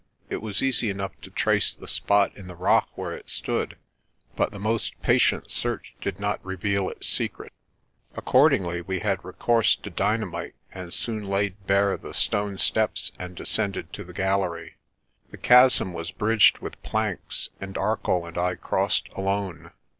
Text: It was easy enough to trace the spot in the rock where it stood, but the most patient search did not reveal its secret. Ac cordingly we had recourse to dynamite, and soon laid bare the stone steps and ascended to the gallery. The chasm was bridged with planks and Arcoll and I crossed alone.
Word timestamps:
It 0.31 0.41
was 0.41 0.63
easy 0.63 0.89
enough 0.89 1.11
to 1.21 1.29
trace 1.29 1.75
the 1.75 1.87
spot 1.87 2.35
in 2.35 2.47
the 2.47 2.55
rock 2.55 2.89
where 2.95 3.13
it 3.13 3.29
stood, 3.29 3.77
but 4.35 4.49
the 4.49 4.57
most 4.57 4.99
patient 5.03 5.51
search 5.51 5.93
did 6.01 6.19
not 6.19 6.43
reveal 6.43 6.89
its 6.89 7.05
secret. 7.07 7.53
Ac 8.13 8.23
cordingly 8.25 8.81
we 8.83 9.01
had 9.01 9.23
recourse 9.23 9.75
to 9.75 9.91
dynamite, 9.91 10.55
and 10.73 10.91
soon 10.91 11.27
laid 11.29 11.67
bare 11.67 11.97
the 11.97 12.15
stone 12.15 12.57
steps 12.57 13.11
and 13.19 13.39
ascended 13.39 13.93
to 13.93 14.03
the 14.03 14.11
gallery. 14.11 14.73
The 15.29 15.37
chasm 15.37 15.93
was 15.93 16.09
bridged 16.09 16.57
with 16.57 16.81
planks 16.81 17.51
and 17.59 17.77
Arcoll 17.77 18.25
and 18.25 18.39
I 18.39 18.55
crossed 18.55 19.07
alone. 19.09 19.69